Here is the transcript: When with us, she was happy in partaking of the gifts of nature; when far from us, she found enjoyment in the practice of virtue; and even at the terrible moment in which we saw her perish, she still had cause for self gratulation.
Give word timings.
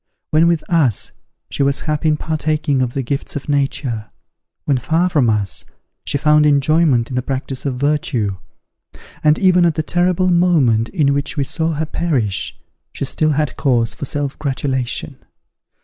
When 0.31 0.47
with 0.47 0.63
us, 0.67 1.11
she 1.51 1.61
was 1.61 1.81
happy 1.81 2.07
in 2.07 2.17
partaking 2.17 2.81
of 2.81 2.95
the 2.95 3.03
gifts 3.03 3.35
of 3.35 3.47
nature; 3.47 4.09
when 4.65 4.79
far 4.79 5.09
from 5.11 5.29
us, 5.29 5.63
she 6.05 6.17
found 6.17 6.43
enjoyment 6.43 7.11
in 7.11 7.15
the 7.15 7.21
practice 7.21 7.67
of 7.67 7.75
virtue; 7.75 8.37
and 9.23 9.37
even 9.37 9.63
at 9.63 9.75
the 9.75 9.83
terrible 9.83 10.31
moment 10.31 10.89
in 10.89 11.13
which 11.13 11.37
we 11.37 11.43
saw 11.43 11.73
her 11.73 11.85
perish, 11.85 12.57
she 12.91 13.05
still 13.05 13.33
had 13.33 13.55
cause 13.57 13.93
for 13.93 14.05
self 14.05 14.39
gratulation. 14.39 15.17